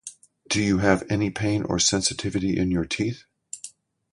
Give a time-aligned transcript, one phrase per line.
[0.49, 3.25] Do you have any pain or sensitivity in your teeth?